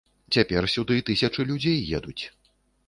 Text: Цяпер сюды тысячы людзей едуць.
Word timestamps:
Цяпер 0.37 0.69
сюды 0.77 0.97
тысячы 1.11 1.47
людзей 1.51 1.79
едуць. 2.01 2.21